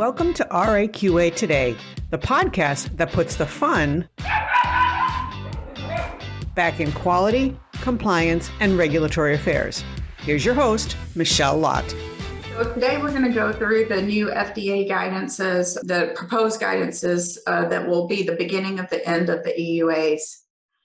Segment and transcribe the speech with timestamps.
[0.00, 1.76] Welcome to RAQA Today,
[2.08, 4.08] the podcast that puts the fun
[6.54, 9.84] back in quality, compliance, and regulatory affairs.
[10.22, 11.84] Here's your host, Michelle Lott.
[12.48, 17.68] So today we're going to go through the new FDA guidances, the proposed guidances uh,
[17.68, 20.22] that will be the beginning of the end of the EUAs.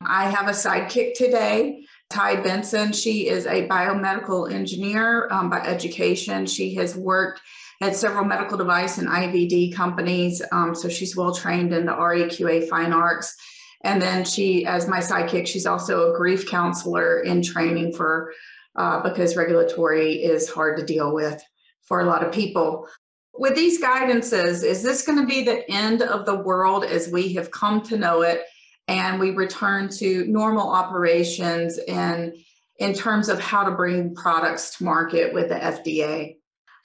[0.02, 2.92] I have a sidekick today, Ty Benson.
[2.92, 6.48] She is a biomedical engineer um, by education.
[6.48, 7.40] She has worked
[7.82, 12.70] at several medical device and IVD companies, um, so she's well trained in the RAQA
[12.70, 13.36] fine arts.
[13.84, 18.34] And then she, as my sidekick, she's also a grief counselor in training for
[18.76, 21.42] uh, because regulatory is hard to deal with
[21.84, 22.88] for a lot of people.
[23.34, 27.34] With these guidances, is this going to be the end of the world as we
[27.34, 28.44] have come to know it
[28.88, 32.34] and we return to normal operations and
[32.78, 36.36] in terms of how to bring products to market with the FDA?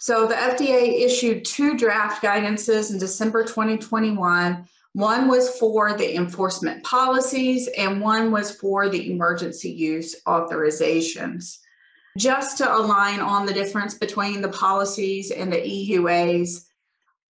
[0.00, 4.66] So the FDA issued two draft guidances in December 2021.
[4.94, 11.58] One was for the enforcement policies and one was for the emergency use authorizations
[12.16, 16.64] just to align on the difference between the policies and the EUAs.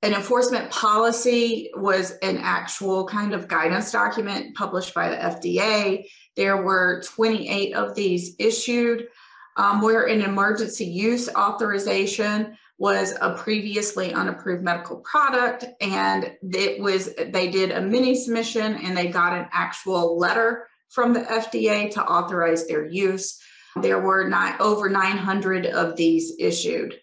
[0.03, 6.05] An enforcement policy was an actual kind of guidance document published by the FDA.
[6.37, 9.09] There were 28 of these issued,
[9.57, 17.15] um, where an emergency use authorization was a previously unapproved medical product and it was
[17.29, 22.03] they did a mini submission and they got an actual letter from the FDA to
[22.03, 23.39] authorize their use.
[23.77, 26.99] There were not, over 900 of these issued.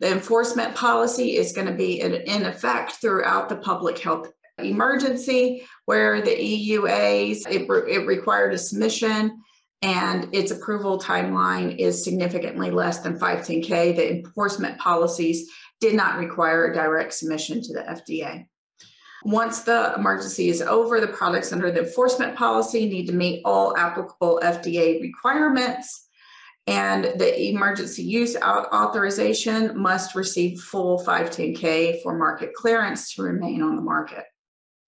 [0.00, 5.64] The enforcement policy is going to be in, in effect throughout the public health emergency,
[5.84, 9.40] where the EUAs, it, it required a submission
[9.82, 13.96] and its approval timeline is significantly less than 510K.
[13.96, 18.46] The enforcement policies did not require a direct submission to the FDA.
[19.24, 23.76] Once the emergency is over, the products under the enforcement policy need to meet all
[23.76, 26.08] applicable FDA requirements.
[26.68, 33.76] And the emergency use authorization must receive full 510K for market clearance to remain on
[33.76, 34.24] the market.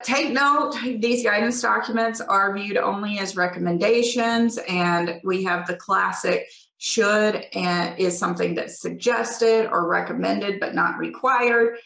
[0.05, 6.49] Take note, these guidance documents are viewed only as recommendations, and we have the classic
[6.79, 11.79] should and is something that's suggested or recommended but not required.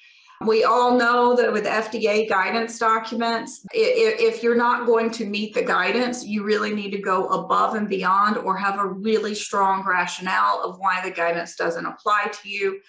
[0.47, 5.63] We all know that with FDA guidance documents, if you're not going to meet the
[5.63, 10.61] guidance, you really need to go above and beyond or have a really strong rationale
[10.63, 12.81] of why the guidance doesn't apply to you.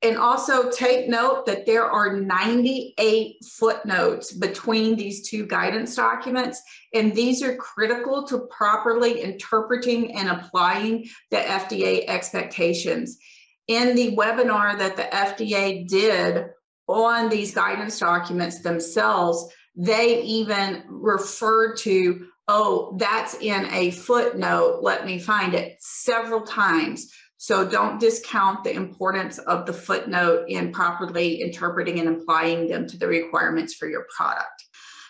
[0.00, 6.62] And also take note that there are 98 footnotes between these two guidance documents,
[6.94, 13.18] and these are critical to properly interpreting and applying the FDA expectations.
[13.66, 16.46] In the webinar that the FDA did
[16.86, 25.04] on these guidance documents themselves, they even referred to, oh, that's in a footnote, let
[25.04, 27.12] me find it, several times.
[27.38, 32.98] So don't discount the importance of the footnote in properly interpreting and applying them to
[32.98, 34.64] the requirements for your product.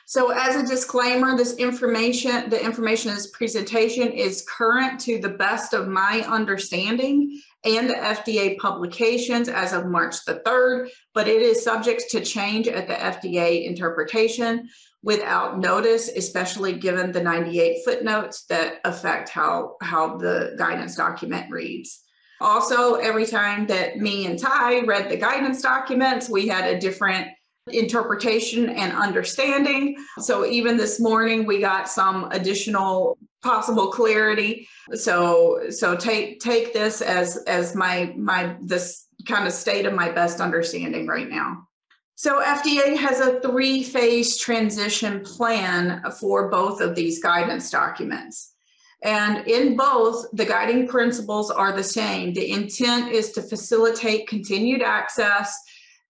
[0.07, 5.31] So as a disclaimer, this information, the information in this presentation is current to the
[5.31, 11.43] best of my understanding and the FDA publications as of March the 3rd, but it
[11.43, 14.69] is subject to change at the FDA interpretation
[15.03, 22.03] without notice, especially given the 98 footnotes that affect how, how the guidance document reads.
[22.41, 27.29] Also, every time that me and Ty read the guidance documents, we had a different
[27.73, 29.97] interpretation and understanding.
[30.21, 34.69] So even this morning we got some additional possible clarity.
[34.95, 40.11] So so take take this as as my my this kind of state of my
[40.11, 41.69] best understanding right now.
[42.15, 48.55] So FDA has a three-phase transition plan for both of these guidance documents.
[49.03, 52.33] And in both, the guiding principles are the same.
[52.35, 55.57] The intent is to facilitate continued access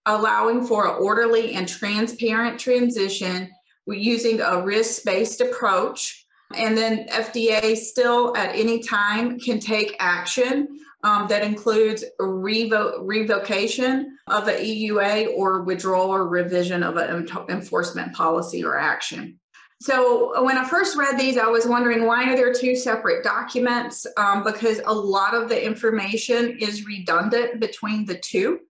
[0.06, 3.50] allowing for an orderly and transparent transition
[3.86, 6.26] using a risk-based approach.
[6.56, 10.66] And then FDA still at any time can take action
[11.04, 18.14] um, that includes revo- revocation of an EUA or withdrawal or revision of an enforcement
[18.14, 19.38] policy or action.
[19.80, 24.06] So when I first read these, I was wondering why are there two separate documents?
[24.16, 28.60] Um, because a lot of the information is redundant between the two.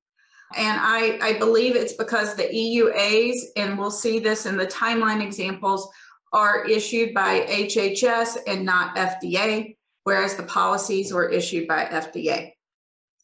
[0.57, 5.23] And I, I believe it's because the EUAs, and we'll see this in the timeline
[5.23, 5.89] examples,
[6.33, 12.53] are issued by HHS and not FDA, whereas the policies were issued by FDA.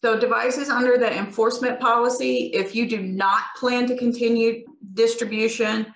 [0.03, 5.87] So, devices under the enforcement policy, if you do not plan to continue distribution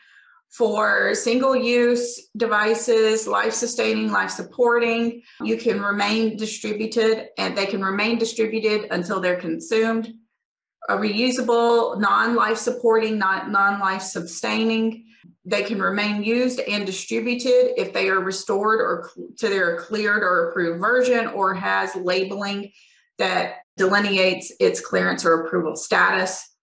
[0.50, 7.84] for single use devices, life sustaining, life supporting, you can remain distributed and they can
[7.84, 10.12] remain distributed until they're consumed.
[10.88, 15.04] A reusable, non life supporting, not non life sustaining,
[15.44, 20.50] they can remain used and distributed if they are restored or to their cleared or
[20.50, 22.70] approved version or has labeling
[23.18, 26.56] that delineates its clearance or approval status.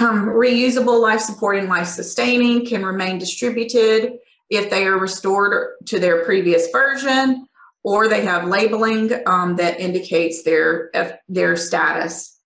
[0.00, 4.18] Um, reusable life supporting, life sustaining can remain distributed
[4.50, 7.46] if they are restored to their previous version
[7.84, 10.90] or they have labeling um, that indicates their,
[11.28, 12.40] their status.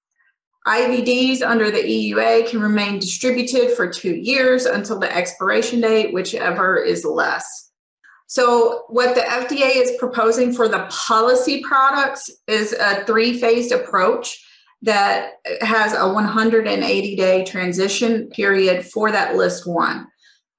[0.67, 6.77] IVDs under the EUA can remain distributed for two years until the expiration date, whichever
[6.77, 7.71] is less.
[8.27, 14.45] So, what the FDA is proposing for the policy products is a three phased approach
[14.83, 20.07] that has a 180 day transition period for that list one.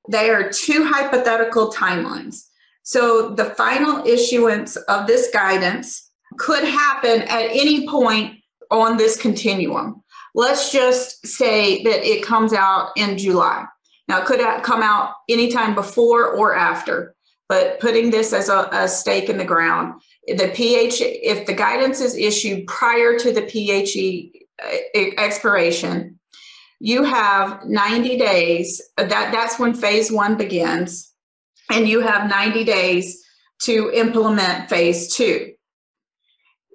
[0.10, 2.46] They are two hypothetical timelines.
[2.84, 8.40] So, the final issuance of this guidance could happen at any point
[8.72, 10.04] on this continuum.
[10.34, 13.66] Let's just say that it comes out in July.
[14.08, 17.16] Now, it could come out anytime before or after
[17.50, 20.00] but putting this as a, a stake in the ground
[20.38, 24.32] the ph if the guidance is issued prior to the phe
[24.64, 26.20] uh, expiration
[26.80, 31.14] you have 90 days that that's when phase one begins
[31.70, 33.24] and you have 90 days
[33.60, 35.54] to implement phase two.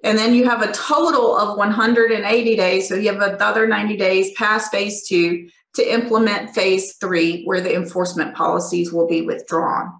[0.03, 4.31] And then you have a total of 180 days so you have another 90 days
[4.33, 9.91] past phase two to implement phase three where the enforcement policies will be withdrawn.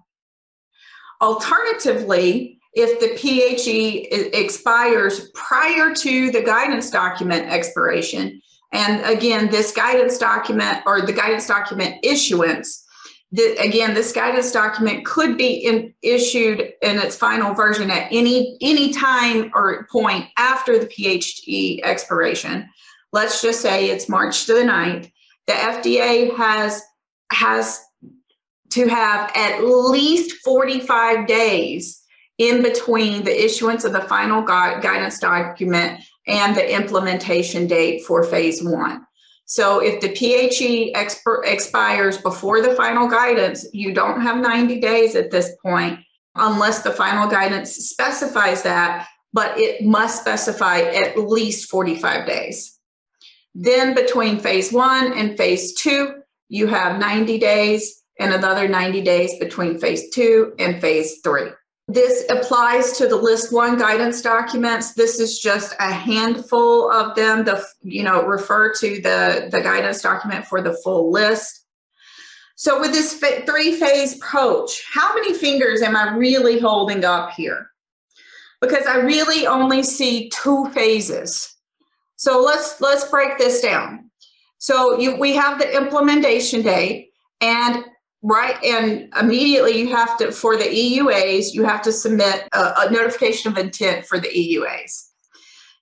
[1.20, 8.42] Alternatively, if the PHE expires prior to the guidance document expiration,
[8.72, 12.84] and again, this guidance document or the guidance document issuance,
[13.32, 18.58] the, again, this guidance document could be in, issued in its final version at any
[18.60, 22.68] any time or point after the PHE expiration.
[23.10, 25.10] Let's just say it's March the 9th.
[25.46, 26.82] The FDA has
[27.32, 27.80] has
[28.70, 32.02] to have at least 45 days
[32.38, 38.62] in between the issuance of the final guidance document and the implementation date for phase
[38.62, 39.06] one.
[39.46, 45.14] So if the PHE exp- expires before the final guidance, you don't have 90 days
[45.14, 46.00] at this point
[46.34, 52.78] unless the final guidance specifies that, but it must specify at least 45 days.
[53.54, 59.38] Then between phase one and phase two, you have 90 days and another 90 days
[59.38, 61.50] between phase two and phase three.
[61.88, 64.94] This applies to the list one guidance documents.
[64.94, 67.44] This is just a handful of them.
[67.44, 71.64] The you know refer to the the guidance document for the full list.
[72.56, 77.70] So with this three phase approach, how many fingers am I really holding up here?
[78.60, 81.54] Because I really only see two phases.
[82.16, 84.10] So let's let's break this down.
[84.58, 87.10] So you, we have the implementation date,
[87.40, 87.84] and
[88.26, 92.90] right and immediately you have to for the euas you have to submit a, a,
[92.90, 95.06] notification of intent for the euas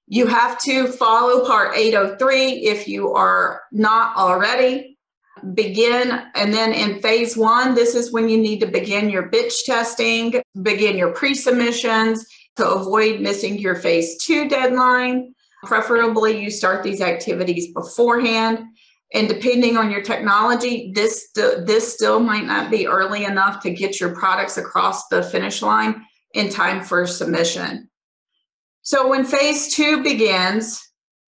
[0.07, 4.99] you have to follow part 803 if you are not already.
[5.55, 9.65] Begin and then in phase one this is when you need to begin your bench
[9.67, 12.25] testing begin your pre-submissions
[12.57, 15.35] to avoid missing your phase two deadline.
[15.65, 18.65] Preferably you start these activities beforehand
[19.15, 24.01] and depending on your technology this this still might not be early enough to get
[24.01, 26.05] your products across the finish line
[26.35, 27.89] in time for submission.
[28.83, 30.81] So when phase two begins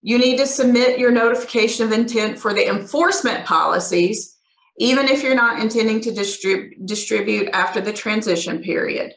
[0.02, 4.34] you need to submit your notification of intent for the enforcement policies
[4.78, 9.14] even if you're not intending to distrib- distribute after the transition period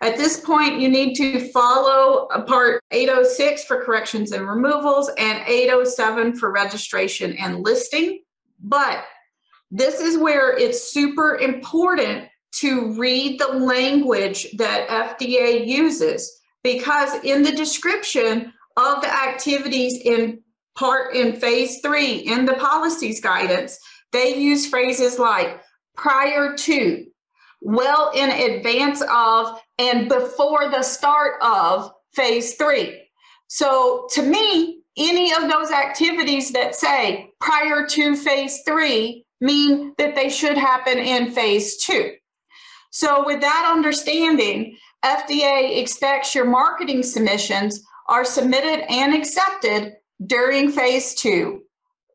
[0.00, 6.36] at this point, you need to follow Part 806 for corrections and removals and 807
[6.36, 8.22] for registration and listing.
[8.62, 9.04] But
[9.70, 17.42] this is where it's super important to read the language that FDA uses because in
[17.42, 20.42] the description of the activities in
[20.76, 23.78] part in phase three in the policies guidance,
[24.12, 25.60] they use phrases like
[25.96, 27.04] prior to,
[27.60, 33.02] well in advance of and before the start of phase three.
[33.46, 40.14] So to me, any of those activities that say prior to phase three mean that
[40.14, 42.14] they should happen in phase two.
[42.90, 49.94] So, with that understanding, FDA expects your marketing submissions are submitted and accepted
[50.26, 51.62] during phase two,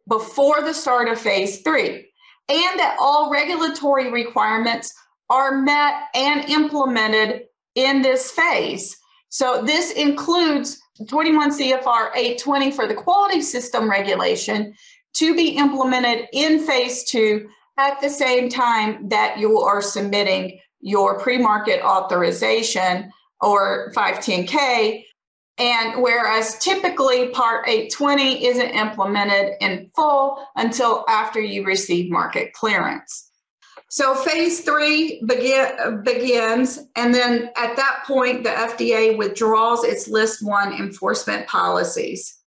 [0.10, 2.12] before the start of phase three,
[2.50, 4.94] and that all regulatory requirements
[5.30, 7.44] are met and implemented
[7.76, 8.98] in this phase.
[9.30, 14.74] So this includes 21 CFR 820 for the quality system regulation
[15.16, 21.20] to be implemented in phase two at the same time that you are submitting your
[21.20, 23.12] pre-market authorization
[23.42, 25.04] or 510K.
[25.58, 33.32] And whereas typically Part 820 isn't implemented in full until after you receive market clearance.
[33.90, 40.44] So phase three begin, begins, and then at that point, the FDA withdraws its list
[40.44, 42.40] one enforcement policies.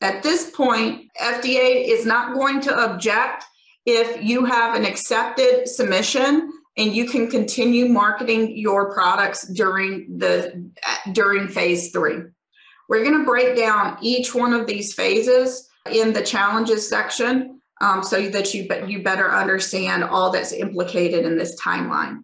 [0.00, 3.44] At this point, FDA is not going to object
[3.86, 10.70] if you have an accepted submission and you can continue marketing your products during the
[11.12, 12.22] during phase 3.
[12.88, 18.02] We're going to break down each one of these phases in the challenges section um,
[18.02, 22.22] so that you but you better understand all that's implicated in this timeline.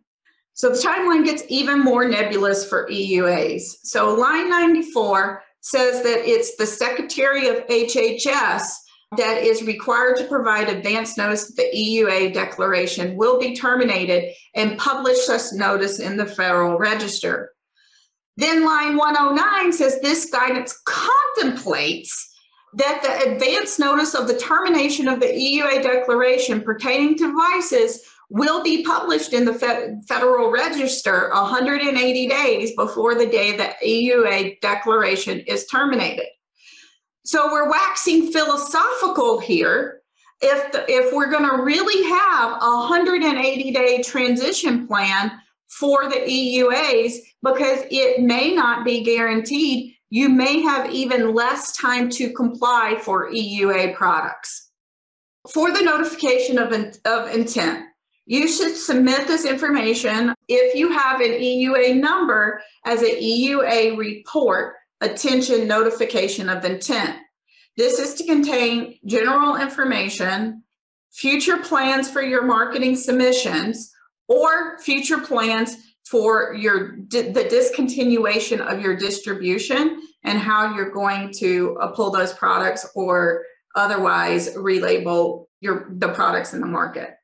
[0.54, 3.62] So the timeline gets even more nebulous for EUAs.
[3.82, 8.68] So line 94 says that it's the Secretary of HHS
[9.16, 14.78] that is required to provide advance notice that the EUA declaration will be terminated and
[14.78, 17.52] publish such notice in the Federal Register.
[18.36, 22.35] Then line 109 says this guidance contemplates
[22.76, 28.62] that the advance notice of the termination of the EUA declaration pertaining to devices will
[28.62, 29.54] be published in the
[30.06, 36.26] Federal Register 180 days before the day the EUA declaration is terminated.
[37.24, 40.02] So we're waxing philosophical here.
[40.42, 45.32] If, the, if we're going to really have a 180 day transition plan
[45.68, 52.08] for the EUAs, because it may not be guaranteed, you may have even less time
[52.10, 54.70] to comply for EUA products.
[55.52, 56.72] For the notification of,
[57.04, 57.86] of intent,
[58.26, 64.74] you should submit this information if you have an EUA number as an EUA report
[65.00, 67.16] attention notification of intent.
[67.76, 70.64] This is to contain general information,
[71.12, 73.92] future plans for your marketing submissions,
[74.28, 75.76] or future plans
[76.10, 82.32] for your the discontinuation of your distribution and how you're going to uh, pull those
[82.32, 83.44] products or
[83.74, 87.16] otherwise relabel your the products in the market.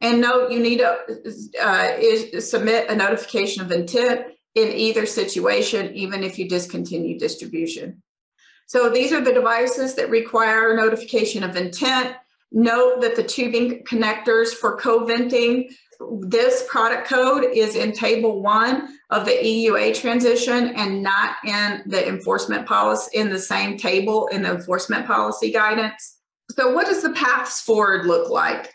[0.00, 0.98] And note you need to
[1.62, 8.02] uh, is, submit a notification of intent in either situation, even if you discontinue distribution.
[8.66, 12.16] So these are the devices that require notification of intent.
[12.52, 15.68] Note that the tubing connectors for co-venting,
[16.20, 22.08] this product code is in table one of the EUA transition and not in the
[22.08, 26.18] enforcement policy in the same table in the enforcement policy guidance.
[26.50, 28.72] So what does the paths forward look like?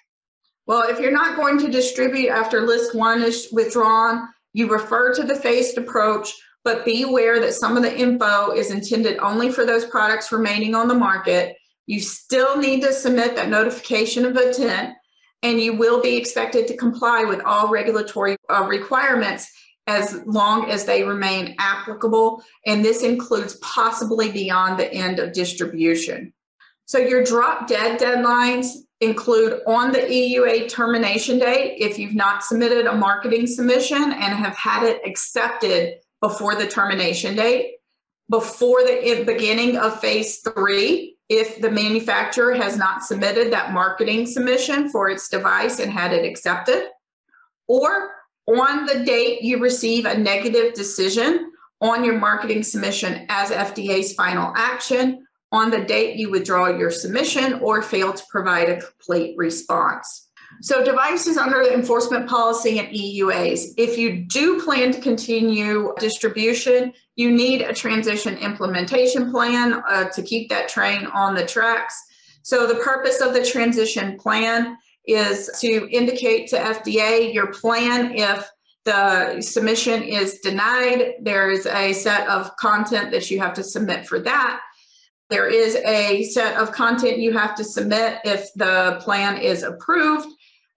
[0.68, 5.24] Well, if you're not going to distribute after list one is withdrawn, you refer to
[5.24, 6.30] the phased approach,
[6.64, 10.76] but be aware that some of the info is intended only for those products remaining
[10.76, 11.56] on the market.
[11.88, 14.94] You still need to submit that notification of intent,
[15.44, 19.52] and you will be expected to comply with all regulatory uh, requirements
[19.88, 22.44] as long as they remain applicable.
[22.66, 26.34] And this includes possibly beyond the end of distribution.
[26.86, 28.68] So your drop dead deadlines
[29.00, 34.56] include on the EUA termination date if you've not submitted a marketing submission and have
[34.56, 37.78] had it accepted before the termination date,
[38.30, 44.90] before the beginning of phase three, if the manufacturer has not submitted that marketing submission
[44.90, 46.90] for its device and had it accepted,
[47.70, 48.12] or
[48.50, 54.52] on the date you receive a negative decision on your marketing submission as FDA's final
[54.58, 60.31] action, on the date you withdraw your submission or fail to provide a complete response.
[60.62, 63.74] So devices under the enforcement policy and EUAs.
[63.78, 70.22] If you do plan to continue distribution, you need a transition implementation plan uh, to
[70.22, 72.00] keep that train on the tracks.
[72.44, 78.50] So the purpose of the transition plan is to indicate to FDA your plan if
[78.84, 81.14] the submission is denied.
[81.22, 84.62] There is a set of content that you have to submit for that.
[85.30, 90.28] There is a set of content you have to submit if the plan is approved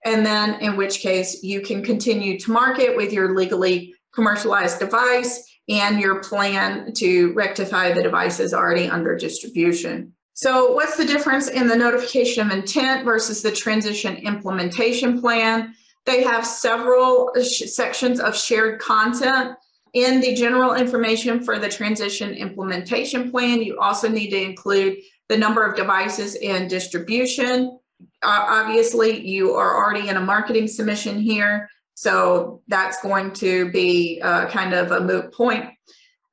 [0.04, 5.42] and then in which case you can continue to market with your legally commercialized device
[5.68, 10.12] and your plan to rectify the devices already under distribution.
[10.34, 15.74] So what's the difference in the notification of intent versus the transition implementation plan?
[16.06, 19.56] They have several sections of shared content
[19.94, 25.38] in the general information for the transition implementation plan, you also need to include the
[25.38, 27.78] number of devices in distribution.
[28.24, 34.46] Obviously, you are already in a marketing submission here, so that's going to be uh,
[34.48, 35.66] kind of a moot point.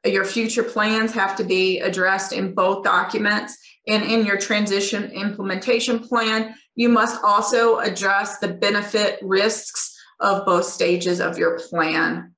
[0.03, 3.57] Your future plans have to be addressed in both documents.
[3.87, 10.65] And in your transition implementation plan, you must also address the benefit risks of both
[10.65, 12.33] stages of your plan.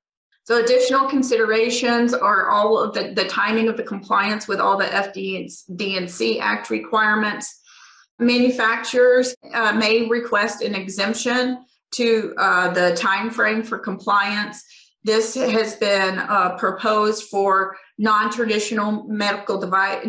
[0.45, 4.86] So additional considerations are all of the, the timing of the compliance with all the
[4.86, 7.62] FD&C Act requirements.
[8.20, 11.65] Manufacturers uh, may request an exemption
[11.96, 14.63] to uh, the time frame for compliance.
[15.03, 20.05] This has been uh, proposed for non-traditional medical device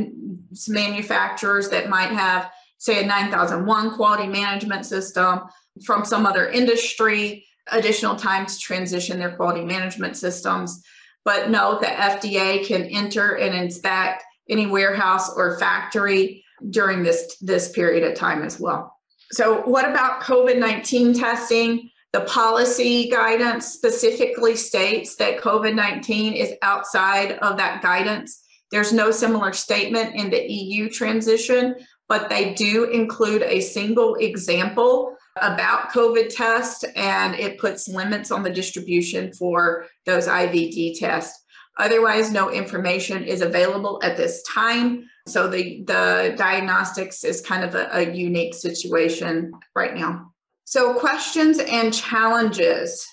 [0.69, 5.41] manufacturers that might have, say, a 9001 quality management system
[5.85, 10.83] from some other industry additional time to transition their quality management systems.
[11.25, 17.71] But note that FDA can enter and inspect any warehouse or factory during this, this
[17.71, 18.95] period of time as well.
[19.33, 21.91] So, what about COVID 19 testing?
[22.13, 28.45] The policy guidance specifically states that COVID 19 is outside of that guidance.
[28.71, 31.75] There's no similar statement in the EU transition,
[32.09, 38.43] but they do include a single example about COVID tests and it puts limits on
[38.43, 41.45] the distribution for those IVD tests.
[41.79, 45.09] Otherwise, no information is available at this time.
[45.27, 50.33] So the, the diagnostics is kind of a, a unique situation right now.
[50.65, 53.07] So questions and challenges.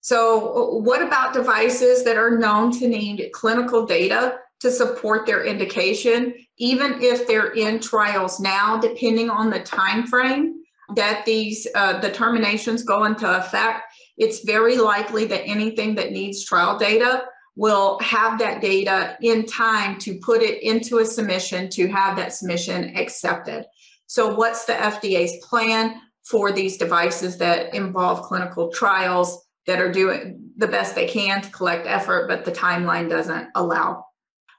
[0.00, 6.34] So what about devices that are known to need clinical data to support their indication,
[6.58, 10.56] even if they're in trials now, depending on the time frame?
[10.94, 13.82] that these uh, determinations go into effect,
[14.16, 17.24] it's very likely that anything that needs trial data
[17.56, 22.32] will have that data in time to put it into a submission to have that
[22.32, 23.64] submission accepted.
[24.06, 30.52] So, what's the FDA's plan for these devices that involve clinical trials that are doing
[30.56, 34.04] the best they can to collect effort, but the timeline doesn't allow?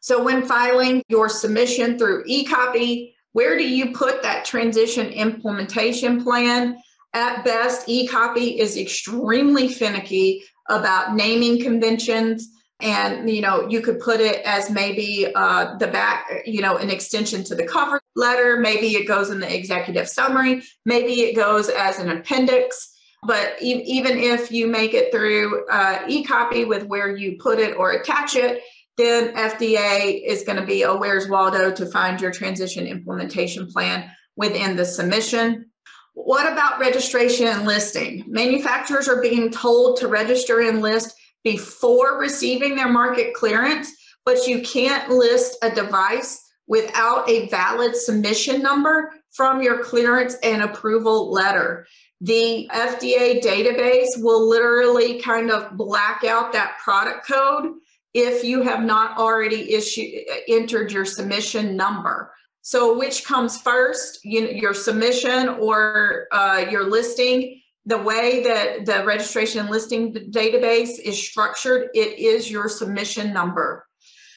[0.02, 6.78] So, when filing your submission through eCopy, where do you put that transition implementation plan?
[7.14, 12.50] At best, eCopy is extremely finicky about naming conventions.
[12.80, 16.92] And, you know, you could put it as maybe uh, the back, you know, an
[16.92, 18.58] extension to the cover letter.
[18.60, 20.62] Maybe it goes in the executive summary.
[20.86, 22.94] Maybe it goes as an appendix.
[23.26, 27.76] But e- even if you make it through uh, eCopy with where you put it
[27.76, 28.62] or attach it,
[28.98, 34.10] then FDA is going to be, oh, where's Waldo to find your transition implementation plan
[34.36, 35.66] within the submission.
[36.14, 38.24] What about registration and listing?
[38.28, 41.14] Manufacturers are being told to register and list
[41.48, 43.90] before receiving their market clearance,
[44.26, 50.62] but you can't list a device without a valid submission number from your clearance and
[50.62, 51.88] approval letter.
[52.20, 57.76] The FDA database will literally kind of black out that product code
[58.14, 62.34] if you have not already issued entered your submission number.
[62.62, 67.62] So which comes first, you, your submission or uh, your listing?
[67.88, 73.88] The way that the registration listing database is structured, it is your submission number.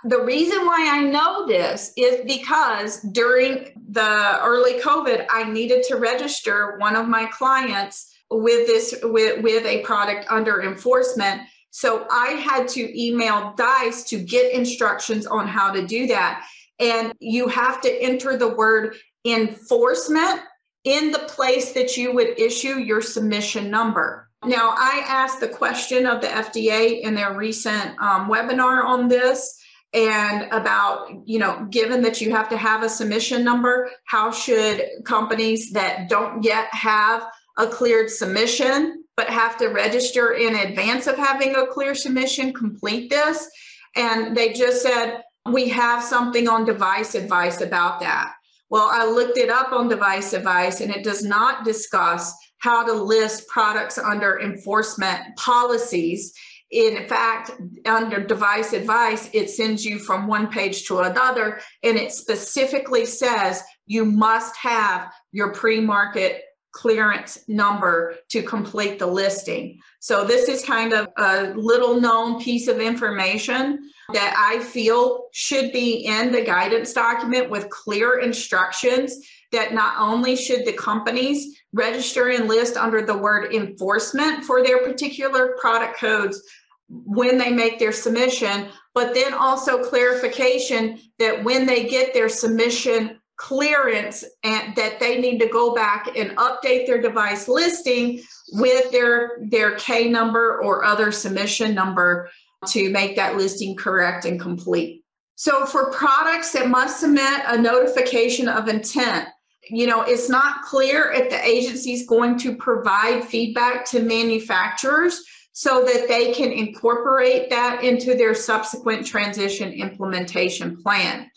[0.04, 5.96] The reason why I know this is because during the early COVID, I needed to
[5.96, 12.30] register one of my clients with this with, with a product under enforcement so I
[12.30, 16.44] had to email DICE to get instructions on how to do that.
[16.80, 20.40] And you have to enter the word enforcement
[20.84, 24.28] in the place that you would issue your submission number.
[24.44, 29.58] Now, I asked the question of the FDA in their recent um, webinar on this
[29.92, 34.82] and about, you know, given that you have to have a submission number, how should
[35.04, 37.26] companies that don't yet have
[37.58, 43.10] a cleared submission but have to register in advance of having a clear submission complete
[43.10, 43.50] this.
[43.94, 48.32] And they just said, we have something on device advice about that.
[48.70, 52.92] Well, I looked it up on device advice and it does not discuss how to
[52.92, 56.32] list products under enforcement policies.
[56.70, 57.50] In fact,
[57.84, 63.60] under device advice, it sends you from one page to another and it specifically says
[63.86, 69.80] you must have your pre market clearance number to complete the listing.
[69.98, 75.72] So this is kind of a little known piece of information that I feel should
[75.72, 79.16] be in the guidance document with clear instructions
[79.52, 84.78] that not only should the companies register and list under the word enforcement for their
[84.78, 86.42] particular product codes,
[86.90, 93.19] when they make their submission, but then also clarification that when they get their submission
[93.40, 98.22] clearance and that they need to go back and update their device listing
[98.52, 102.28] with their their K number or other submission number
[102.66, 105.02] to make that listing correct and complete.
[105.36, 109.26] So for products that must submit a notification of intent,
[109.70, 115.22] you know, it's not clear if the agency is going to provide feedback to manufacturers
[115.52, 121.30] so that they can incorporate that into their subsequent transition implementation plan.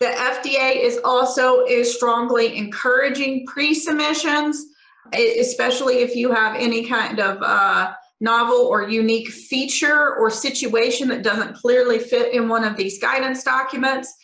[0.00, 4.66] The FDA is also is strongly encouraging pre-submissions,
[5.14, 11.22] especially if you have any kind of uh, novel or unique feature or situation that
[11.22, 14.14] doesn't clearly fit in one of these guidance documents.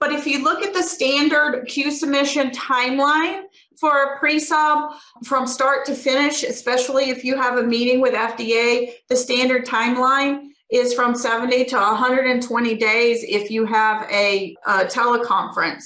[0.00, 3.42] But if you look at the standard Q submission timeline
[3.78, 8.94] for a pre-sub from start to finish, especially if you have a meeting with FDA,
[9.08, 15.84] the standard timeline is from 70 to 120 days if you have a, a teleconference.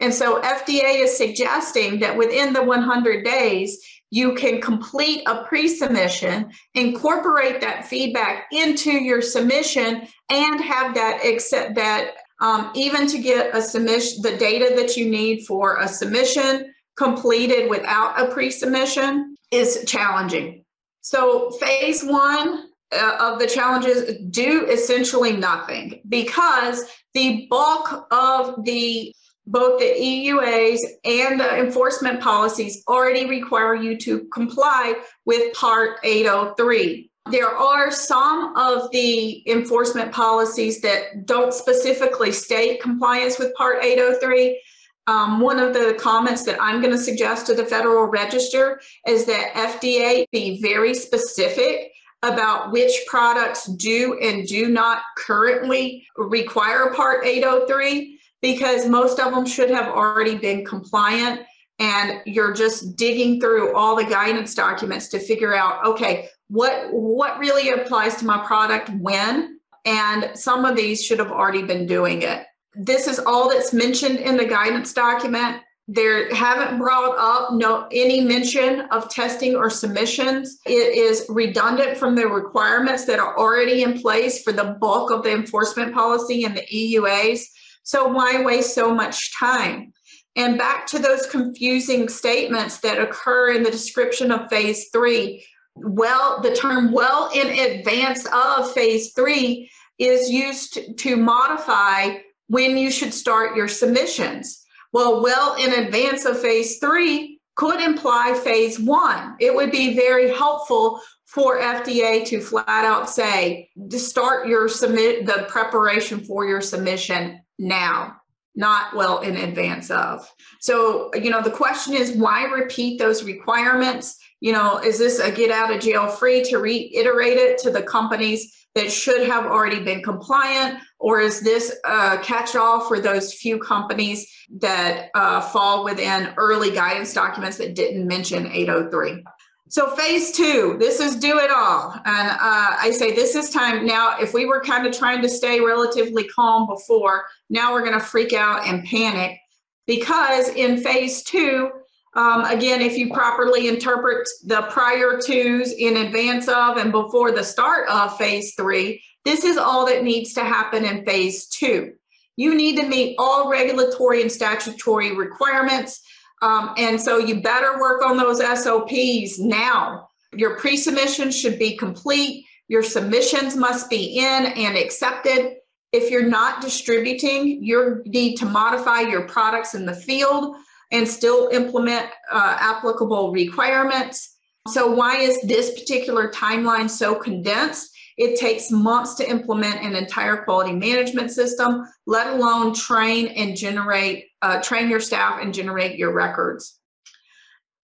[0.00, 6.50] And so FDA is suggesting that within the 100 days, you can complete a pre-submission,
[6.74, 13.54] incorporate that feedback into your submission, and have that accept that um, even to get
[13.54, 19.84] a submission, the data that you need for a submission completed without a pre-submission is
[19.86, 20.64] challenging.
[21.02, 29.14] So phase one of the challenges do essentially nothing because the bulk of the
[29.46, 37.10] both the EUAs and the enforcement policies already require you to comply with Part 803.
[37.30, 44.60] There are some of the enforcement policies that don't specifically state compliance with Part 803.
[45.06, 49.24] Um, one of the comments that I'm going to suggest to the Federal Register is
[49.24, 57.24] that FDA be very specific about which products do and do not currently require Part
[57.24, 61.40] 803 because most of them should have already been compliant
[61.78, 67.38] and you're just digging through all the guidance documents to figure out okay what what
[67.38, 72.22] really applies to my product when and some of these should have already been doing
[72.22, 72.46] it.
[72.74, 78.20] This is all that's mentioned in the guidance document there haven't brought up no any
[78.20, 80.60] mention of testing or submissions.
[80.64, 85.24] It is redundant from the requirements that are already in place for the bulk of
[85.24, 87.40] the enforcement policy and the EUAs.
[87.82, 89.92] So why waste so much time?
[90.36, 95.44] And back to those confusing statements that occur in the description of phase three.
[95.74, 102.92] Well, the term well in advance of phase three is used to modify when you
[102.92, 104.59] should start your submissions.
[104.92, 109.36] Well, well in advance of phase three could imply phase one.
[109.40, 115.26] It would be very helpful for FDA to flat out say to start your submit
[115.26, 118.20] the preparation for your submission now
[118.56, 120.28] not well in advance of.
[120.60, 124.18] So, you know, the question is why repeat those requirements?
[124.40, 127.82] You know, is this a get out of jail free to reiterate it to the
[127.82, 130.78] companies that should have already been compliant?
[130.98, 136.70] Or is this a catch all for those few companies that uh, fall within early
[136.70, 139.24] guidance documents that didn't mention 803?
[139.68, 141.92] So phase two, this is do it all.
[142.04, 145.28] And uh, I say this is time now, if we were kind of trying to
[145.28, 149.38] stay relatively calm before, now we're gonna freak out and panic
[149.86, 151.70] because in phase two,
[152.14, 157.44] um, again, if you properly interpret the prior twos in advance of and before the
[157.44, 161.92] start of phase three, this is all that needs to happen in phase two.
[162.36, 166.00] You need to meet all regulatory and statutory requirements.
[166.42, 170.08] Um, and so you better work on those SOPs now.
[170.32, 172.46] Your pre submission should be complete.
[172.66, 175.56] Your submissions must be in and accepted.
[175.92, 180.56] If you're not distributing, you need to modify your products in the field
[180.90, 184.36] and still implement uh, applicable requirements.
[184.68, 187.90] So, why is this particular timeline so condensed?
[188.16, 194.26] It takes months to implement an entire quality management system, let alone train and generate,
[194.42, 196.78] uh, train your staff and generate your records.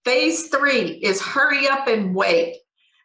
[0.05, 2.57] Phase three is hurry up and wait.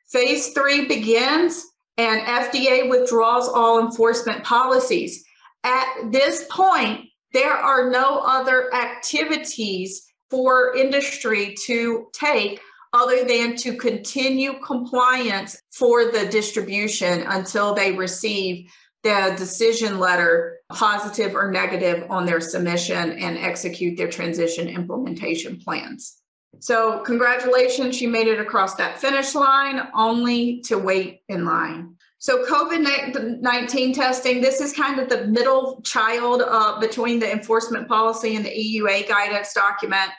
[0.10, 1.66] Phase three begins
[1.98, 5.24] and FDA withdraws all enforcement policies.
[5.64, 12.60] At this point, there are no other activities for industry to take
[12.94, 18.70] other than to continue compliance for the distribution until they receive
[19.04, 26.17] the decision letter, positive or negative, on their submission and execute their transition implementation plans.
[26.60, 31.96] So, congratulations, you made it across that finish line only to wait in line.
[32.22, 37.88] So, COVID 19 testing, this is kind of the middle child uh, between the enforcement
[37.88, 40.12] policy and the EUA guidance document.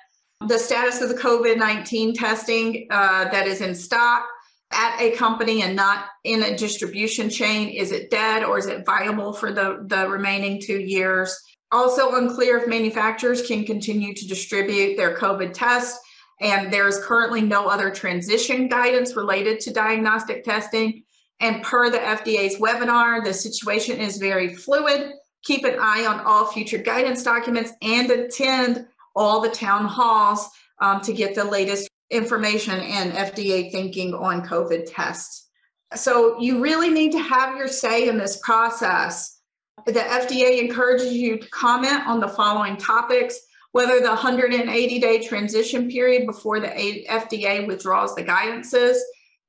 [0.49, 4.27] The status of the COVID 19 testing uh, that is in stock
[4.73, 8.85] at a company and not in a distribution chain is it dead or is it
[8.85, 11.41] viable for the, the remaining two years?
[11.71, 16.01] Also, unclear if manufacturers can continue to distribute their COVID tests.
[16.41, 21.05] And there is currently no other transition guidance related to diagnostic testing.
[21.43, 25.13] And per the FDA's webinar, the situation is very fluid.
[25.43, 30.49] Keep an eye on all future guidance documents and attend all the town halls
[30.81, 35.49] um, to get the latest information and FDA thinking on COVID tests.
[35.97, 39.41] So you really need to have your say in this process.
[39.85, 43.39] The FDA encourages you to comment on the following topics
[43.73, 48.99] whether the 180 day transition period before the FDA withdraws the guidances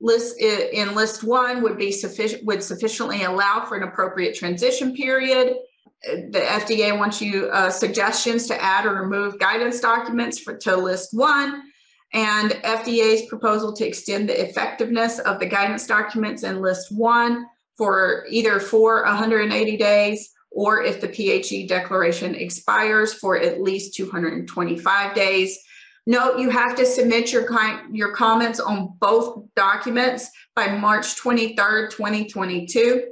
[0.04, 5.56] list in list one would be sufficient would sufficiently allow for an appropriate transition period.
[6.04, 11.14] The fda wants you uh, suggestions to add or remove guidance documents for to list
[11.14, 11.64] one
[12.12, 17.46] and fda's proposal to extend the effectiveness of the guidance documents in list one
[17.78, 25.16] for either for 180 days or if the phe declaration expires for at least 225
[25.16, 25.58] days
[26.06, 27.48] Note you have to submit your,
[27.92, 33.06] your comments on both documents by March 23rd, 2022.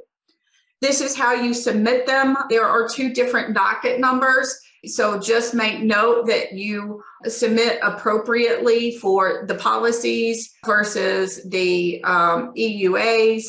[0.82, 2.36] This is how you submit them.
[2.50, 4.60] There are two different docket numbers.
[4.86, 13.46] So just make note that you submit appropriately for the policies versus the um, EUAs.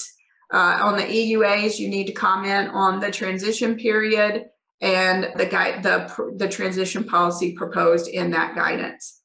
[0.53, 4.45] Uh, on the EUAs, you need to comment on the transition period
[4.83, 9.22] and the the, the transition policy proposed in that guidance.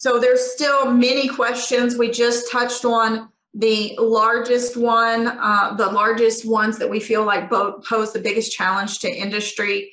[0.00, 1.98] So there's still many questions.
[1.98, 7.50] We just touched on the largest one, uh, the largest ones that we feel like
[7.50, 9.92] pose the biggest challenge to industry.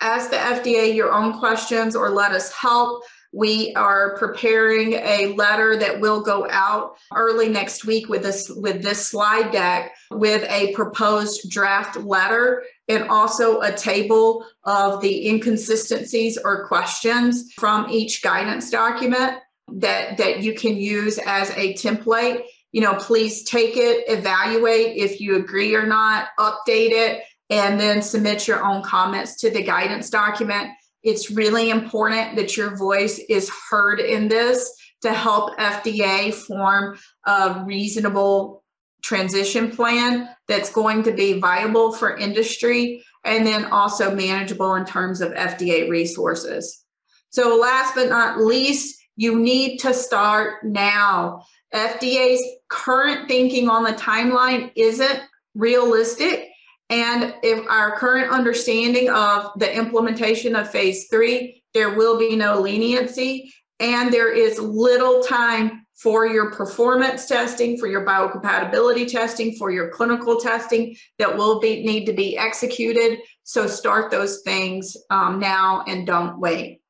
[0.00, 3.02] Ask the FDA your own questions or let us help.
[3.32, 8.82] We are preparing a letter that will go out early next week with this with
[8.82, 16.38] this slide deck with a proposed draft letter and also a table of the inconsistencies
[16.44, 22.42] or questions from each guidance document that that you can use as a template.
[22.72, 28.00] You know please take it evaluate if you agree or not update it and then
[28.02, 30.70] submit your own comments to the guidance document.
[31.02, 37.62] It's really important that your voice is heard in this to help FDA form a
[37.66, 38.61] reasonable
[39.02, 45.20] transition plan that's going to be viable for industry and then also manageable in terms
[45.20, 46.84] of FDA resources.
[47.30, 51.44] So, last but not least, you need to start now.
[51.74, 55.20] FDA's current thinking on the timeline isn't
[55.54, 56.48] realistic.
[56.90, 62.60] And if our current understanding of the implementation of phase three, there will be no
[62.60, 69.70] leniency and there is little time for your performance testing, for your biocompatibility testing, for
[69.70, 73.20] your clinical testing that will be need to be executed.
[73.44, 76.80] So start those things um, now and don't wait.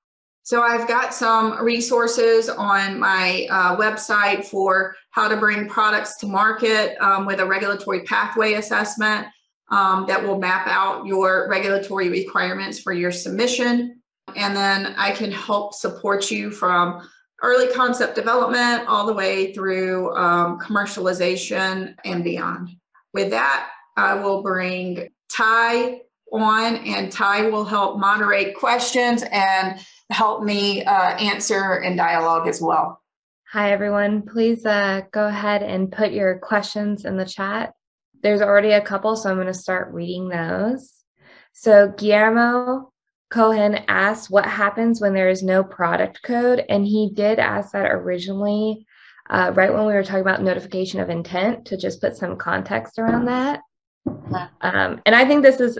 [0.44, 6.26] So I've got some resources on my uh, website for how to bring products to
[6.26, 9.26] market um, with a regulatory pathway assessment
[9.70, 14.02] um, that will map out your regulatory requirements for your submission.
[14.34, 17.06] And then I can help support you from
[17.42, 22.70] early concept development all the way through um, commercialization and beyond.
[23.12, 26.00] With that, I will bring Ty
[26.32, 29.78] on, and Ty will help moderate questions and
[30.10, 33.00] help me uh, answer and dialogue as well.
[33.50, 34.22] Hi, everyone.
[34.22, 37.74] Please uh, go ahead and put your questions in the chat.
[38.22, 40.92] There's already a couple, so I'm going to start reading those.
[41.52, 42.91] So Guillermo
[43.32, 46.66] Cohen asked what happens when there is no product code.
[46.68, 48.86] And he did ask that originally,
[49.30, 52.98] uh, right when we were talking about notification of intent, to just put some context
[52.98, 53.60] around that.
[54.60, 55.78] Um, and I think this is,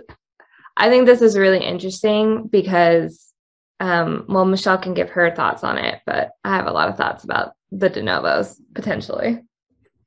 [0.79, 3.35] I think this is really interesting because,
[3.81, 6.97] um, well, Michelle can give her thoughts on it, but I have a lot of
[6.97, 9.43] thoughts about the de novos potentially.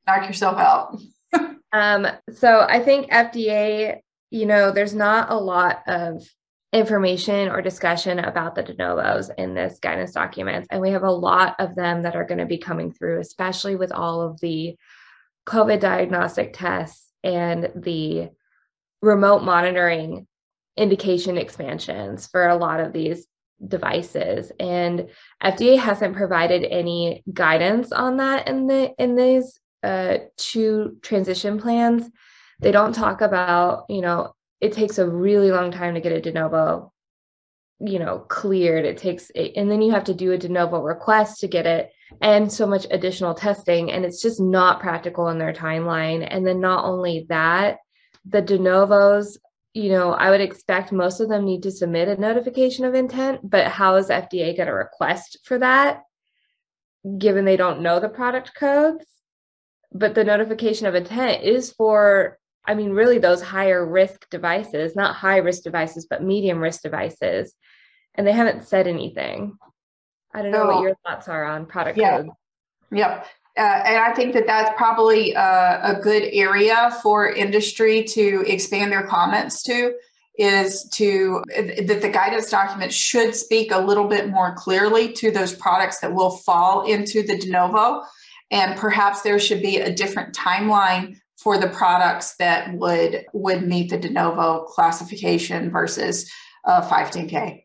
[0.08, 1.00] Knock yourself out.
[1.74, 4.00] Um, so I think FDA,
[4.32, 6.26] you know, there's not a lot of
[6.74, 10.68] information or discussion about the de novos in this guidance document.
[10.70, 13.76] And we have a lot of them that are going to be coming through, especially
[13.76, 14.76] with all of the
[15.48, 18.30] COVID diagnostic tests and the
[19.02, 20.28] remote monitoring
[20.78, 23.28] indication expansions for a lot of these
[23.66, 25.08] devices and
[25.42, 32.10] FDA hasn't provided any guidance on that in the in these uh, two transition plans.
[32.60, 34.34] they don't talk about, you know,
[34.66, 36.92] it takes a really long time to get a de novo,
[37.80, 38.86] you know, cleared.
[38.86, 41.92] It takes, and then you have to do a de novo request to get it
[42.22, 43.92] and so much additional testing.
[43.92, 46.28] And it's just not practical in their timeline.
[46.30, 47.78] And then not only that,
[48.26, 49.38] the de novos
[49.76, 53.42] you know, I would expect most of them need to submit a notification of intent,
[53.44, 56.02] but how is FDA going to request for that
[57.18, 59.06] given they don't know the product codes?
[59.92, 65.16] But the notification of intent is for, I mean, really those higher risk devices, not
[65.16, 67.54] high risk devices, but medium risk devices.
[68.16, 69.58] And they haven't said anything.
[70.34, 72.18] I don't know what your thoughts are on product yeah.
[72.18, 72.30] codes.
[72.92, 73.28] Yep.
[73.58, 78.92] Uh, and I think that that's probably a, a, good area for industry to expand
[78.92, 79.94] their comments to
[80.38, 85.56] is to that the guidance document should speak a little bit more clearly to those
[85.56, 88.02] products that will fall into the de novo
[88.52, 93.92] and perhaps there should be a different timeline for the products that would would meet
[93.92, 96.30] the de novo classification versus
[96.66, 97.64] uh, 510k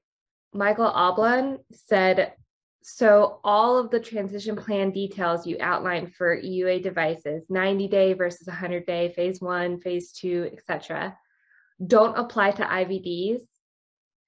[0.52, 2.34] michael oblon said
[2.82, 8.46] so all of the transition plan details you outlined for EUA devices, 90 day versus
[8.46, 11.16] 100 day, phase one, phase two, etc.,
[11.86, 13.40] don't apply to IVDs.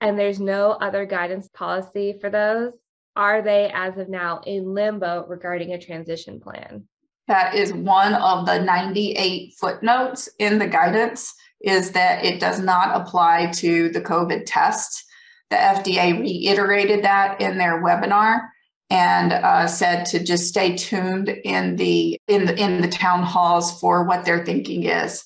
[0.00, 2.72] And there's no other guidance policy for those.
[3.14, 6.88] Are they, as of now, in limbo regarding a transition plan?
[7.28, 13.00] That is one of the 98 footnotes in the guidance is that it does not
[13.00, 15.04] apply to the COVID test
[15.52, 18.48] the FDA reiterated that in their webinar
[18.88, 23.78] and uh, said to just stay tuned in the in the in the town halls
[23.78, 25.24] for what their thinking is.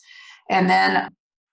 [0.50, 1.08] And then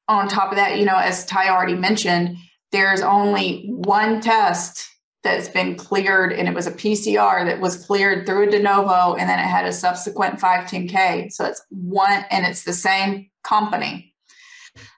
[0.07, 2.35] on top of that, you know, as Ty already mentioned,
[2.71, 4.89] there's only one test
[5.23, 9.15] that's been cleared, and it was a PCR that was cleared through a de novo,
[9.15, 11.31] and then it had a subsequent 510K.
[11.31, 14.13] So it's one, and it's the same company.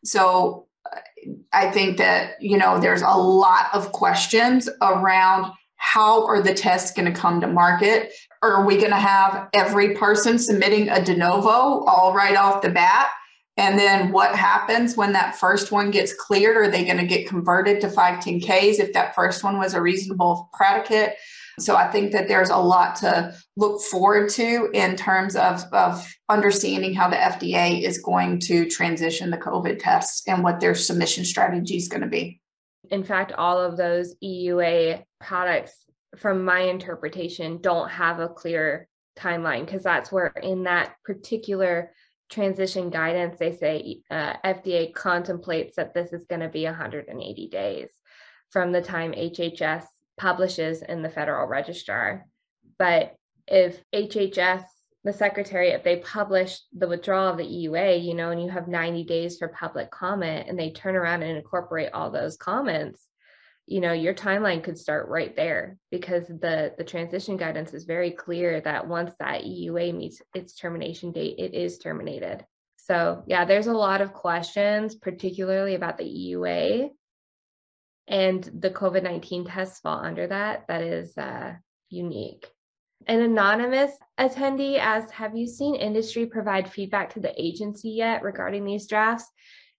[0.03, 0.99] So uh,
[1.53, 6.91] I think that, you know, there's a lot of questions around how are the tests
[6.91, 8.11] going to come to market?
[8.41, 12.69] Are we going to have every person submitting a de novo all right off the
[12.69, 13.11] bat?
[13.57, 16.57] And then what happens when that first one gets cleared?
[16.57, 20.49] Are they going to get converted to 510Ks if that first one was a reasonable
[20.53, 21.15] predicate?
[21.59, 26.05] So I think that there's a lot to look forward to in terms of, of
[26.27, 31.23] understanding how the FDA is going to transition the COVID tests and what their submission
[31.23, 32.41] strategy is going to be.
[32.91, 35.85] In fact, all of those EUA products,
[36.17, 41.91] from my interpretation, don't have a clear timeline because that's where in that particular
[42.29, 47.89] transition guidance, they say uh, FDA contemplates that this is going to be 180 days
[48.49, 49.85] from the time HHS
[50.17, 52.25] publishes in the Federal Register.
[52.79, 53.15] But
[53.47, 54.63] if HHS,
[55.03, 58.67] the secretary, if they publish the withdrawal of the EUA, you know, and you have
[58.67, 63.05] 90 days for public comment and they turn around and incorporate all those comments,
[63.67, 68.11] you know, your timeline could start right there because the the transition guidance is very
[68.11, 72.45] clear that once that EUA meets its termination date, it is terminated.
[72.77, 76.89] So, yeah, there's a lot of questions, particularly about the EUA
[78.07, 80.67] and the COVID 19 tests fall under that.
[80.67, 81.53] That is uh,
[81.89, 82.47] unique.
[83.07, 88.65] An anonymous attendee asks Have you seen industry provide feedback to the agency yet regarding
[88.65, 89.25] these drafts?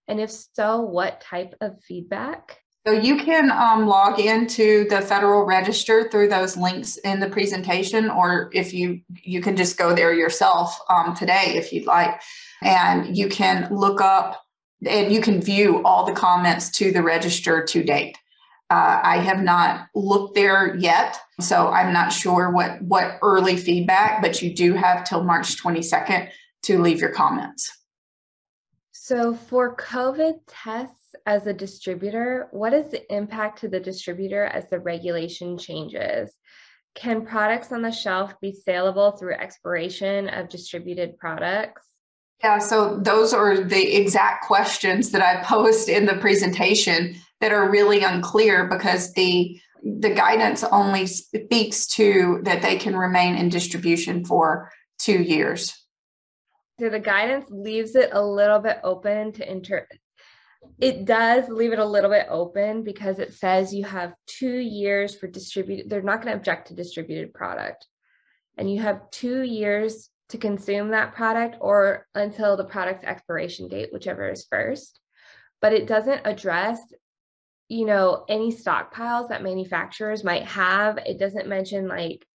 [0.09, 2.59] And if so, what type of feedback?
[2.87, 8.09] So you can um, log into the Federal Register through those links in the presentation,
[8.09, 12.20] or if you you can just go there yourself um, today if you'd like,
[12.62, 14.40] and you can look up
[14.88, 18.16] and you can view all the comments to the register to date.
[18.70, 24.22] Uh, I have not looked there yet, so I'm not sure what what early feedback,
[24.22, 26.29] but you do have till March 22nd
[26.62, 27.68] to leave your comments.
[28.92, 34.71] So for COVID tests as a distributor, what is the impact to the distributor as
[34.71, 36.33] the regulation changes?
[36.95, 41.83] Can products on the shelf be saleable through expiration of distributed products?
[42.43, 47.70] Yeah, so those are the exact questions that I posed in the presentation that are
[47.70, 49.61] really unclear because the
[50.01, 55.87] the guidance only speaks to that they can remain in distribution for two years.
[56.81, 59.87] So the guidance leaves it a little bit open to enter.
[60.79, 65.14] It does leave it a little bit open because it says you have two years
[65.14, 65.89] for distributed.
[65.89, 67.87] They're not going to object to distributed product,
[68.57, 73.91] and you have two years to consume that product or until the product's expiration date,
[73.93, 75.01] whichever is first.
[75.61, 76.81] But it doesn't address,
[77.69, 80.99] you know, any stockpiles that manufacturers might have.
[80.99, 82.27] It doesn't mention like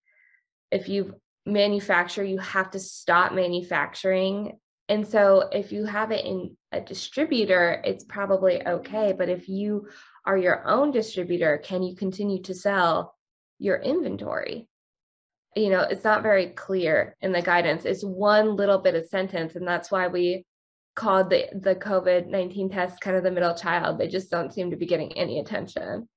[0.71, 1.15] if you
[1.45, 4.57] manufacture, you have to stop manufacturing.
[4.87, 9.13] And so if you have it in a distributor, it's probably okay.
[9.17, 9.87] But if you
[10.25, 13.15] are your own distributor, can you continue to sell
[13.59, 14.67] your inventory?
[15.55, 17.83] You know, it's not very clear in the guidance.
[17.83, 20.45] It's one little bit of sentence, and that's why we
[20.95, 23.97] called the the COVID nineteen test kind of the middle child.
[23.97, 26.07] They just don't seem to be getting any attention.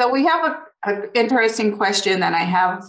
[0.00, 2.84] So we have an interesting question that I have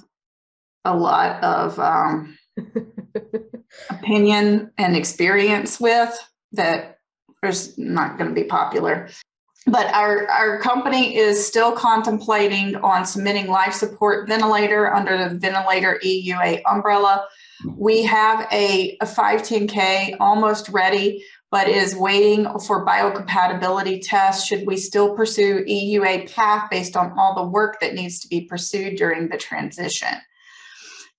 [0.84, 2.38] a lot of um,
[3.90, 6.18] opinion and experience with
[6.54, 7.00] that
[7.44, 9.10] is not going to be popular.
[9.66, 16.00] But our, our company is still contemplating on submitting life support ventilator under the ventilator
[16.04, 17.26] EUA umbrella.
[17.78, 24.46] We have a, a 510K almost ready, but is waiting for biocompatibility tests.
[24.46, 28.42] Should we still pursue EUA path based on all the work that needs to be
[28.42, 30.18] pursued during the transition?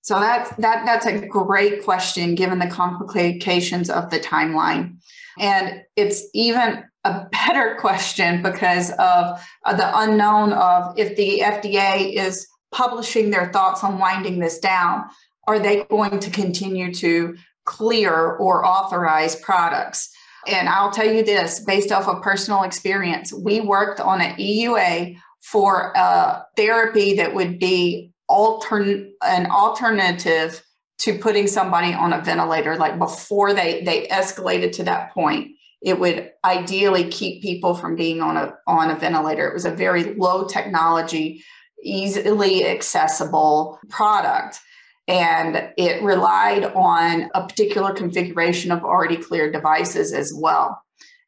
[0.02, 4.96] So that's that that's a great question given the complications of the timeline.
[5.38, 12.14] And it's even a better question because of uh, the unknown of if the FDA
[12.14, 15.04] is publishing their thoughts on winding this down,
[15.46, 20.10] are they going to continue to clear or authorize products?
[20.46, 25.16] And I'll tell you this based off of personal experience, we worked on an EUA
[25.42, 30.63] for a therapy that would be altern an alternative
[30.98, 36.00] to putting somebody on a ventilator like before they they escalated to that point it
[36.00, 39.46] would ideally keep people from being on a on a ventilator.
[39.46, 41.44] It was a very low technology
[41.82, 44.58] easily accessible product
[45.06, 50.80] and it relied on a particular configuration of already cleared devices as well.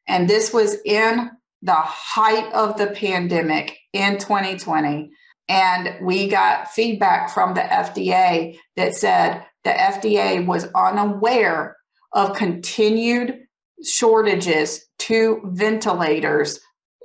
[0.07, 1.29] And this was in
[1.61, 5.11] the height of the pandemic in 2020
[5.47, 11.75] and we got feedback from the FDA that said the FDA was unaware
[12.13, 13.37] of continued
[13.83, 16.61] shortages to ventilators,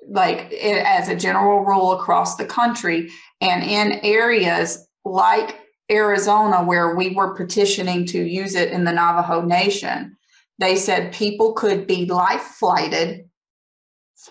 [0.08, 3.10] like as a general rule across the country.
[3.40, 5.58] And in areas like
[5.90, 10.16] Arizona, where we were petitioning to use it in the Navajo Nation,
[10.60, 13.28] they said people could be life flighted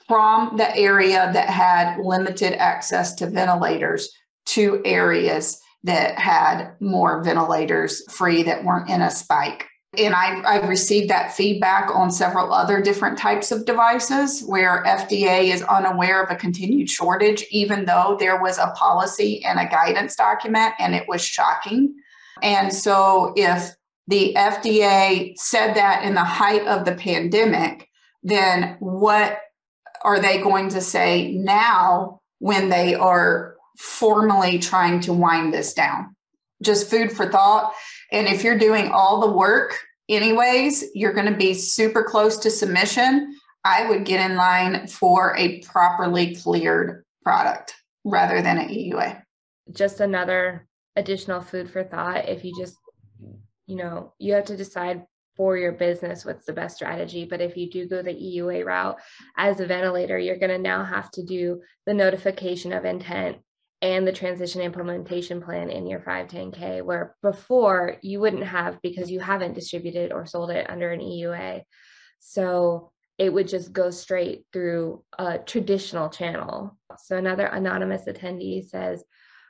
[0.08, 4.10] from the area that had limited access to ventilators
[4.46, 9.68] to areas that had more ventilators free that weren't in a spike.
[9.98, 15.54] And I, I've received that feedback on several other different types of devices where FDA
[15.54, 20.16] is unaware of a continued shortage, even though there was a policy and a guidance
[20.16, 21.94] document, and it was shocking.
[22.42, 23.76] And so, if
[24.08, 27.90] the FDA said that in the height of the pandemic,
[28.24, 29.40] then what
[30.04, 36.16] are they going to say now when they are formally trying to wind this down?
[36.62, 37.74] Just food for thought.
[38.12, 42.50] And if you're doing all the work, anyways, you're going to be super close to
[42.50, 43.36] submission.
[43.64, 49.22] I would get in line for a properly cleared product rather than an EUA.
[49.72, 52.28] Just another additional food for thought.
[52.28, 52.76] If you just,
[53.68, 55.06] you know, you have to decide
[55.38, 57.26] for your business what's the best strategy.
[57.26, 59.00] But if you do go the EUA route
[59.38, 63.38] as a ventilator, you're going to now have to do the notification of intent
[63.82, 69.20] and the transition implementation plan in your 510K, where before you wouldn't have because you
[69.20, 71.64] haven't distributed or sold it under an EUA.
[72.20, 76.78] So it would just go straight through a traditional channel.
[76.98, 79.04] So another anonymous attendee says,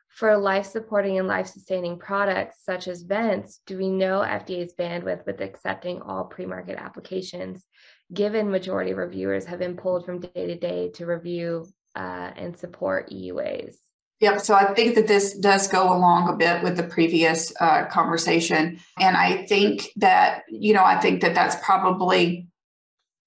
[0.08, 5.26] for life supporting and life sustaining products such as vents, do we know FDA's bandwidth
[5.26, 7.66] with accepting all pre market applications,
[8.14, 11.66] given majority reviewers have been pulled from day to day to review
[11.96, 13.76] uh, and support EUAs?
[14.22, 14.42] Yep.
[14.42, 18.80] So I think that this does go along a bit with the previous uh, conversation.
[19.00, 22.48] And I think that, you know, I think that that's probably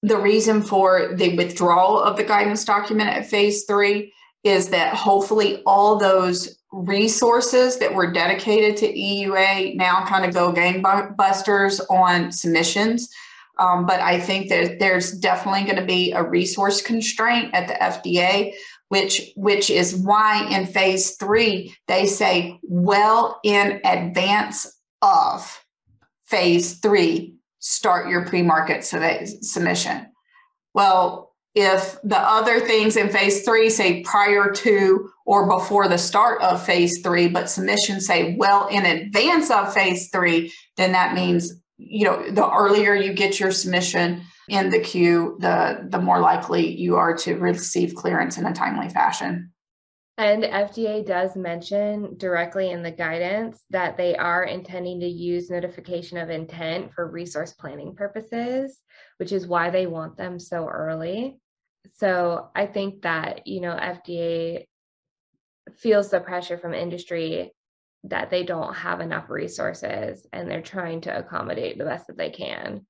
[0.01, 4.13] the reason for the withdrawal of the guidance document at phase three
[4.45, 10.53] is that hopefully all those resources that were dedicated to EUA now kind of go
[10.53, 13.09] gangbusters on submissions.
[13.57, 17.73] Um, but I think that there's definitely going to be a resource constraint at the
[17.73, 18.53] FDA,
[18.89, 25.65] which which is why in phase three they say well in advance of
[26.25, 30.05] phase three start your pre-market submission.
[30.73, 36.41] Well, if the other things in phase three say prior to or before the start
[36.41, 41.53] of phase three, but submissions say well in advance of phase three, then that means
[41.77, 46.75] you know the earlier you get your submission in the queue, the the more likely
[46.75, 49.51] you are to receive clearance in a timely fashion.
[50.17, 56.17] And FDA does mention directly in the guidance that they are intending to use notification
[56.17, 58.79] of intent for resource planning purposes,
[59.17, 61.37] which is why they want them so early.
[61.97, 64.65] So I think that, you know, FDA
[65.75, 67.53] feels the pressure from industry
[68.05, 72.29] that they don't have enough resources and they're trying to accommodate the best that they
[72.29, 72.85] can.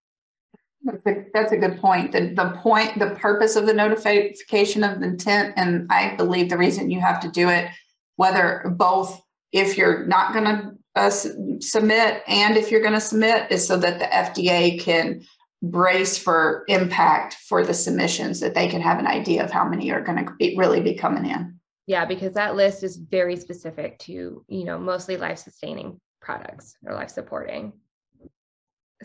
[0.86, 2.12] That's a, that's a good point.
[2.12, 6.92] The, the point, the purpose of the notification of intent, and I believe the reason
[6.92, 7.70] you have to do it,
[8.18, 9.20] whether both
[9.52, 13.78] if you're not going to uh, submit and if you're going to submit, is so
[13.78, 15.24] that the FDA can
[15.64, 19.92] brace for impact for the submissions, that they can have an idea of how many
[19.92, 21.60] are going to be, really be coming in.
[21.88, 26.94] Yeah, because that list is very specific to, you know, mostly life sustaining products or
[26.94, 27.74] life supporting.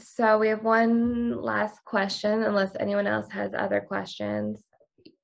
[0.03, 4.63] So we have one last question, unless anyone else has other questions.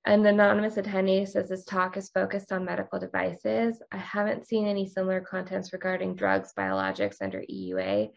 [0.05, 3.81] An anonymous attendee says this talk is focused on medical devices.
[3.91, 8.11] I haven't seen any similar contents regarding drugs, biologics under EUA.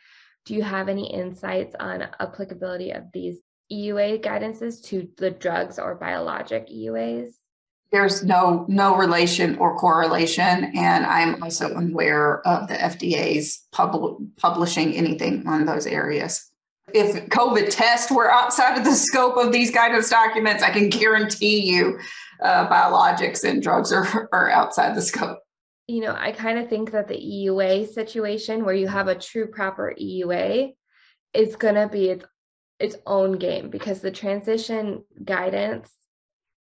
[0.45, 3.39] Do you have any insights on applicability of these
[3.71, 7.31] EUA guidances to the drugs or biologic EUAs?
[7.91, 14.93] There's no no relation or correlation, and I'm also unaware of the FDA's pub- publishing
[14.93, 16.48] anything on those areas.
[16.93, 21.59] If COVID tests were outside of the scope of these guidance documents, I can guarantee
[21.59, 21.99] you
[22.41, 25.39] uh, biologics and drugs are, are outside the scope.
[25.87, 29.47] You know, I kind of think that the EUA situation where you have a true
[29.47, 30.73] proper EUA
[31.33, 32.25] is going to be its,
[32.79, 35.91] its own game because the transition guidance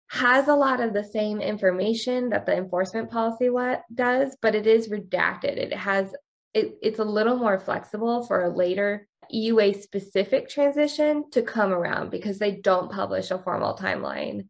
[0.08, 4.66] has a lot of the same information that the enforcement policy what does, but it
[4.66, 5.56] is redacted.
[5.56, 6.12] It has
[6.52, 12.10] it, it's a little more flexible for a later EUA specific transition to come around
[12.10, 14.48] because they don't publish a formal timeline.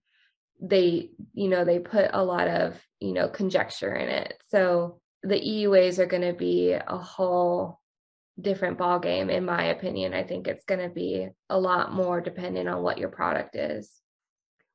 [0.60, 4.34] They, you know, they put a lot of, you know, conjecture in it.
[4.48, 7.80] So the EUAs are going to be a whole
[8.40, 10.14] different ball game in my opinion.
[10.14, 13.90] I think it's going to be a lot more dependent on what your product is.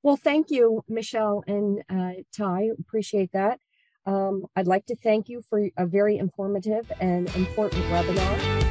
[0.04, 2.70] Well, thank you, Michelle and uh, Ty.
[2.80, 3.60] Appreciate that.
[4.06, 8.65] Um, I'd like to thank you for a very informative and important webinar.